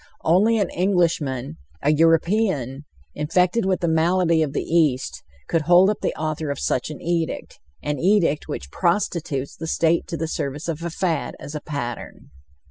Only 0.23 0.57
an 0.57 0.71
Englishman, 0.71 1.57
a 1.83 1.91
European, 1.91 2.85
infected 3.13 3.65
with 3.67 3.81
the 3.81 3.87
malady 3.87 4.41
of 4.41 4.51
the 4.51 4.63
East, 4.63 5.21
could 5.47 5.61
hold 5.61 5.91
up 5.91 5.99
the 6.01 6.15
author 6.19 6.49
of 6.49 6.59
such 6.59 6.89
an 6.89 6.99
edict, 6.99 7.59
an 7.83 7.99
edict 7.99 8.47
which 8.47 8.71
prostitutes 8.71 9.55
the 9.55 9.67
State 9.67 10.07
to 10.07 10.17
the 10.17 10.27
service 10.27 10.67
of 10.67 10.81
a 10.81 10.89
fad 10.89 11.35
as 11.39 11.53
"a 11.53 11.61
pattern." 11.61 12.31